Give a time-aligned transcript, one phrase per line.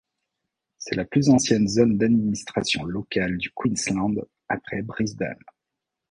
[0.79, 4.15] C'est la plus ancienne zone d'administration locale du Queensland
[4.49, 5.37] après Brisbane.